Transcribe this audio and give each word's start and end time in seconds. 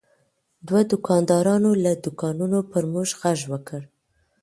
دوه 0.67 0.81
دوکاندارانو 0.91 1.71
له 1.83 1.91
دوکانونو 2.05 2.59
پر 2.71 2.83
موږ 2.93 3.09
غږ 3.21 3.39
وکړ. 3.51 3.81